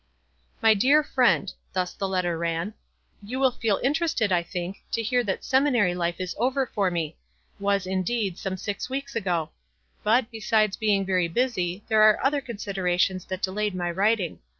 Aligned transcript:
"My 0.63 0.73
Dear 0.73 1.03
Friend:"— 1.03 1.53
thus 1.73 1.93
the 1.93 2.07
letter 2.07 2.35
ran— 2.35 2.73
"You 3.23 3.39
will 3.39 3.51
feel 3.51 3.79
interested, 3.83 4.31
I 4.31 4.41
think, 4.41 4.79
to 4.93 5.03
hear 5.03 5.23
that 5.23 5.43
seminary 5.43 5.93
life 5.93 6.15
is 6.19 6.35
over 6.39 6.65
for 6.65 6.89
me; 6.89 7.17
was, 7.59 7.85
indeed, 7.85 8.39
some 8.39 8.57
six 8.57 8.89
weeks 8.89 9.15
ago. 9.15 9.51
But, 10.03 10.31
besides 10.31 10.75
being 10.75 11.05
very 11.05 11.27
busy, 11.27 11.83
there 11.87 11.99
were 11.99 12.25
other 12.25 12.41
considerations 12.41 13.25
that 13.25 13.43
de 13.43 13.51
layed 13.51 13.75
my 13.75 13.91
writing. 13.91 14.39